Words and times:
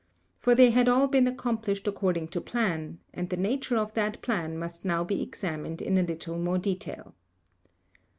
For 0.39 0.55
they 0.55 0.71
had 0.71 0.89
all 0.89 1.05
been 1.07 1.27
accomplished 1.27 1.87
according 1.87 2.29
to 2.29 2.41
plan; 2.41 2.97
and 3.13 3.29
the 3.29 3.37
nature 3.37 3.77
of 3.77 3.93
that 3.93 4.19
plan 4.23 4.57
must 4.57 4.83
now 4.83 5.03
be 5.03 5.21
examined 5.21 5.79
in 5.79 5.95
a 5.95 6.01
little 6.01 6.39
more 6.39 6.57
detail. 6.57 7.13